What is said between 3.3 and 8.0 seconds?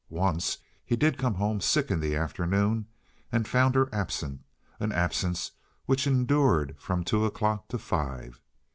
and found her absent—an absence which endured from two o'clock to